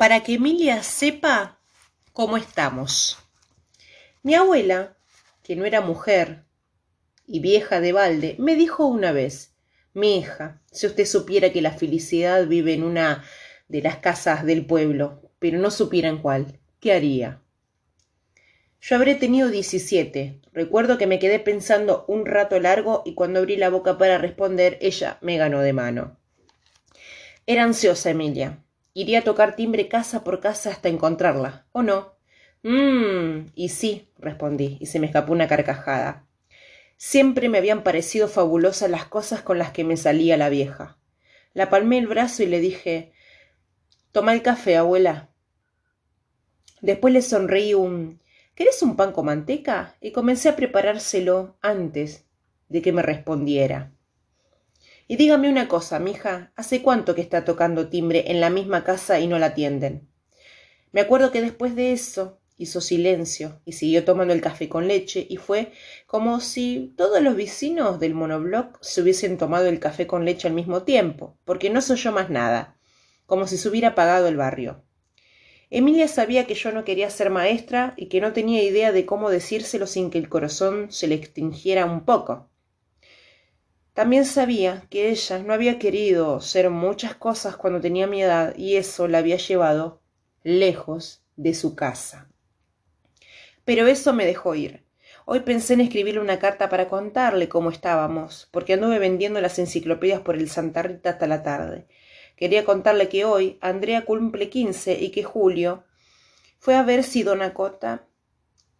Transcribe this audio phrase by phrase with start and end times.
[0.00, 1.58] para que Emilia sepa
[2.14, 3.18] cómo estamos.
[4.22, 4.96] Mi abuela,
[5.42, 6.44] que no era mujer
[7.26, 9.52] y vieja de balde, me dijo una vez,
[9.92, 13.24] mi hija, si usted supiera que la felicidad vive en una
[13.68, 17.42] de las casas del pueblo, pero no supiera en cuál, ¿qué haría?
[18.80, 20.40] Yo habré tenido diecisiete.
[20.54, 24.78] Recuerdo que me quedé pensando un rato largo y cuando abrí la boca para responder,
[24.80, 26.16] ella me ganó de mano.
[27.44, 28.64] Era ansiosa, Emilia.
[28.92, 32.14] Iría a tocar timbre casa por casa hasta encontrarla, ¿o no?
[32.62, 36.26] Mmm, y sí, respondí, y se me escapó una carcajada.
[36.96, 40.98] Siempre me habían parecido fabulosas las cosas con las que me salía la vieja.
[41.54, 43.12] La palmé el brazo y le dije
[44.12, 45.30] Toma el café, abuela.
[46.80, 48.20] Después le sonreí un
[48.60, 49.96] ¿Querés un pan con manteca?
[50.02, 52.26] y comencé a preparárselo antes
[52.68, 53.92] de que me respondiera.
[55.10, 59.18] Y dígame una cosa, mija, ¿hace cuánto que está tocando timbre en la misma casa
[59.18, 60.08] y no la atienden?
[60.92, 65.26] Me acuerdo que después de eso hizo silencio y siguió tomando el café con leche
[65.28, 65.72] y fue
[66.06, 70.54] como si todos los vecinos del monobloc se hubiesen tomado el café con leche al
[70.54, 72.76] mismo tiempo, porque no se oyó más nada,
[73.26, 74.84] como si se hubiera apagado el barrio.
[75.70, 79.28] Emilia sabía que yo no quería ser maestra y que no tenía idea de cómo
[79.28, 82.49] decírselo sin que el corazón se le extinguiera un poco.
[84.00, 88.76] También sabía que ella no había querido ser muchas cosas cuando tenía mi edad y
[88.76, 90.00] eso la había llevado
[90.42, 92.26] lejos de su casa.
[93.66, 94.84] Pero eso me dejó ir.
[95.26, 100.22] Hoy pensé en escribirle una carta para contarle cómo estábamos, porque anduve vendiendo las enciclopedias
[100.22, 101.86] por el Santa Rita hasta la tarde.
[102.36, 105.84] Quería contarle que hoy Andrea cumple quince y que Julio
[106.58, 108.06] fue a ver si Dona Cota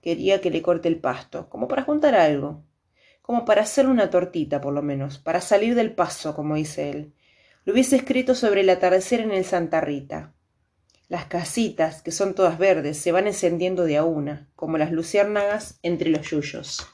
[0.00, 2.64] quería que le corte el pasto, como para juntar algo
[3.30, 7.12] como para hacer una tortita por lo menos, para salir del paso, como dice él.
[7.64, 10.32] Lo hubiese escrito sobre el atardecer en el Santa Rita.
[11.08, 15.78] Las casitas, que son todas verdes, se van encendiendo de a una, como las luciérnagas
[15.84, 16.84] entre los yuyos.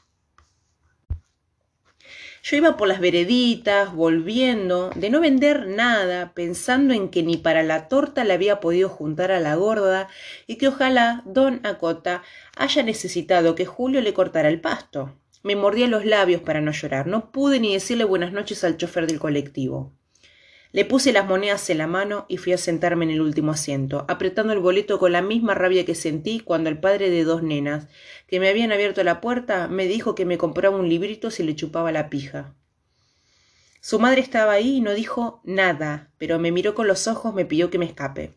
[2.43, 7.63] Yo iba por las vereditas, volviendo, de no vender nada, pensando en que ni para
[7.63, 10.07] la torta le había podido juntar a la gorda
[10.45, 12.21] y que ojalá don Acota
[12.55, 15.17] haya necesitado que Julio le cortara el pasto.
[15.43, 17.07] Me mordía los labios para no llorar.
[17.07, 19.93] No pude ni decirle buenas noches al chofer del colectivo.
[20.71, 24.05] Le puse las monedas en la mano y fui a sentarme en el último asiento,
[24.09, 27.87] apretando el boleto con la misma rabia que sentí cuando el padre de dos nenas,
[28.27, 31.55] que me habían abierto la puerta, me dijo que me compraba un librito si le
[31.55, 32.53] chupaba la pija.
[33.79, 37.45] Su madre estaba ahí y no dijo nada, pero me miró con los ojos, me
[37.45, 38.33] pidió que me escape.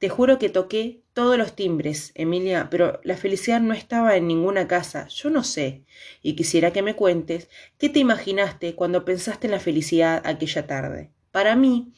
[0.00, 4.66] Te juro que toqué todos los timbres, Emilia, pero la felicidad no estaba en ninguna
[4.66, 5.06] casa.
[5.08, 5.84] Yo no sé.
[6.22, 11.10] Y quisiera que me cuentes qué te imaginaste cuando pensaste en la felicidad aquella tarde.
[11.32, 11.92] Para mí,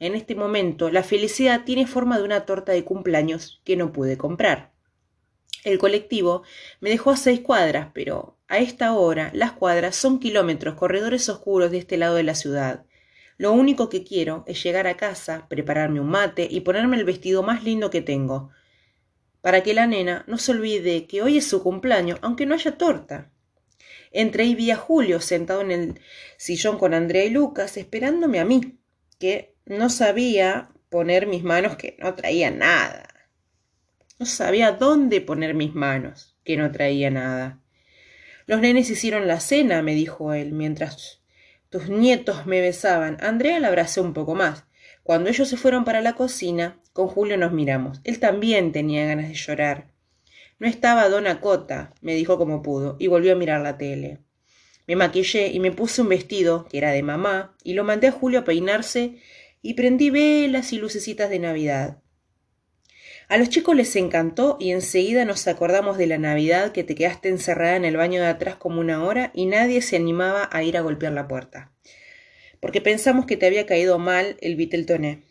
[0.00, 4.16] en este momento, la felicidad tiene forma de una torta de cumpleaños que no pude
[4.16, 4.72] comprar.
[5.62, 6.44] El colectivo
[6.80, 11.70] me dejó a seis cuadras, pero a esta hora las cuadras son kilómetros, corredores oscuros
[11.70, 12.86] de este lado de la ciudad.
[13.38, 17.42] Lo único que quiero es llegar a casa, prepararme un mate y ponerme el vestido
[17.42, 18.50] más lindo que tengo,
[19.40, 22.78] para que la nena no se olvide que hoy es su cumpleaños, aunque no haya
[22.78, 23.30] torta.
[24.12, 26.00] Entré y vi a Julio sentado en el
[26.36, 28.78] sillón con Andrea y Lucas, esperándome a mí,
[29.18, 33.08] que no sabía poner mis manos, que no traía nada.
[34.18, 37.60] No sabía dónde poner mis manos, que no traía nada.
[38.46, 41.21] Los nenes hicieron la cena, me dijo él, mientras
[41.72, 43.16] tus nietos me besaban.
[43.22, 44.66] Andrea la abracé un poco más.
[45.02, 48.02] Cuando ellos se fueron para la cocina, con Julio nos miramos.
[48.04, 49.88] Él también tenía ganas de llorar.
[50.58, 54.18] No estaba Dona Cota, me dijo como pudo, y volvió a mirar la tele.
[54.86, 58.12] Me maquillé y me puse un vestido, que era de mamá, y lo mandé a
[58.12, 59.16] Julio a peinarse,
[59.62, 62.01] y prendí velas y lucecitas de Navidad.
[63.32, 67.30] A los chicos les encantó y enseguida nos acordamos de la Navidad que te quedaste
[67.30, 70.76] encerrada en el baño de atrás como una hora y nadie se animaba a ir
[70.76, 71.72] a golpear la puerta.
[72.60, 75.22] Porque pensamos que te había caído mal el Viteltoné.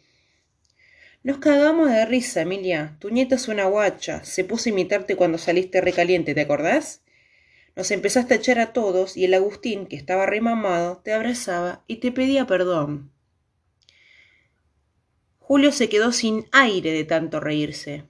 [1.21, 2.97] Nos cagamos de risa, Emilia.
[2.97, 4.23] Tu nieta es una guacha.
[4.23, 7.03] Se puso a imitarte cuando saliste recaliente, ¿te acordás?
[7.75, 11.97] Nos empezaste a echar a todos y el Agustín, que estaba remamado, te abrazaba y
[11.97, 13.11] te pedía perdón.
[15.51, 18.05] Julio se quedó sin aire de tanto reírse.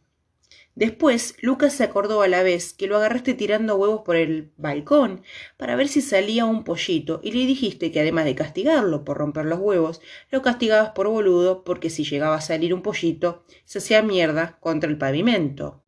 [0.76, 5.24] Después, Lucas se acordó a la vez que lo agarraste tirando huevos por el balcón
[5.58, 9.46] para ver si salía un pollito y le dijiste que además de castigarlo por romper
[9.46, 14.04] los huevos, lo castigabas por boludo porque si llegaba a salir un pollito, se hacía
[14.04, 15.84] mierda contra el pavimento.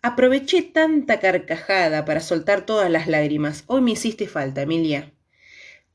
[0.00, 3.64] Aproveché tanta carcajada para soltar todas las lágrimas.
[3.66, 5.12] Hoy me hiciste falta, Emilia.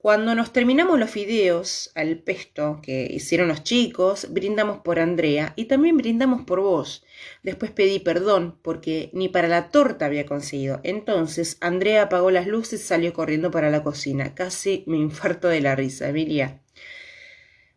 [0.01, 5.65] Cuando nos terminamos los fideos al pesto que hicieron los chicos, brindamos por Andrea y
[5.65, 7.05] también brindamos por vos.
[7.43, 10.79] Después pedí perdón porque ni para la torta había conseguido.
[10.81, 14.33] Entonces Andrea apagó las luces y salió corriendo para la cocina.
[14.33, 16.61] Casi me infarto de la risa, Emilia.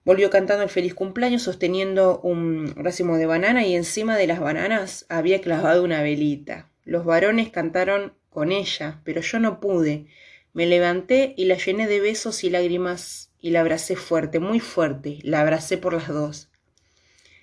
[0.02, 5.04] Volvió cantando el feliz cumpleaños sosteniendo un racimo de banana y encima de las bananas
[5.10, 6.70] había clavado una velita.
[6.84, 10.06] Los varones cantaron con ella, pero yo no pude.
[10.54, 15.18] Me levanté y la llené de besos y lágrimas y la abracé fuerte, muy fuerte,
[15.22, 16.48] la abracé por las dos.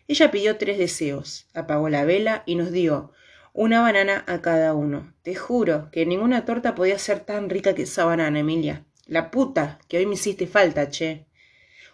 [0.07, 3.11] Ella pidió tres deseos, apagó la vela y nos dio
[3.51, 5.13] una banana a cada uno.
[5.23, 8.85] Te juro que ninguna torta podía ser tan rica que esa banana, Emilia.
[9.07, 11.25] La puta, que hoy me hiciste falta, che.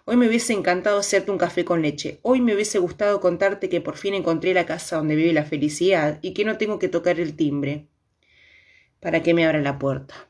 [0.06, 2.20] Hoy me hubiese encantado hacerte un café con leche.
[2.22, 6.20] Hoy me hubiese gustado contarte que por fin encontré la casa donde vive la felicidad
[6.22, 7.88] y que no tengo que tocar el timbre
[9.00, 10.28] para que me abra la puerta.